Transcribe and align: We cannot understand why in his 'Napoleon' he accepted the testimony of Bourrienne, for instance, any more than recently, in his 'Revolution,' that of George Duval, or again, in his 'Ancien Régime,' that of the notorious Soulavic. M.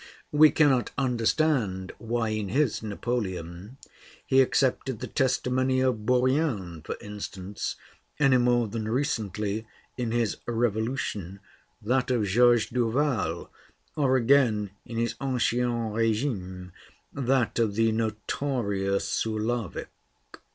We 0.31 0.49
cannot 0.49 0.89
understand 0.97 1.91
why 1.99 2.29
in 2.29 2.49
his 2.49 2.81
'Napoleon' 2.81 3.77
he 4.25 4.41
accepted 4.41 4.97
the 4.99 5.05
testimony 5.05 5.79
of 5.81 6.07
Bourrienne, 6.07 6.81
for 6.83 6.95
instance, 6.99 7.75
any 8.19 8.37
more 8.37 8.67
than 8.67 8.87
recently, 8.89 9.67
in 9.97 10.09
his 10.11 10.37
'Revolution,' 10.47 11.39
that 11.83 12.09
of 12.09 12.25
George 12.25 12.71
Duval, 12.71 13.51
or 13.95 14.15
again, 14.17 14.71
in 14.87 14.97
his 14.97 15.13
'Ancien 15.21 15.69
Régime,' 15.91 16.71
that 17.13 17.59
of 17.59 17.75
the 17.75 17.91
notorious 17.91 19.05
Soulavic. 19.07 19.89
M. 20.33 20.39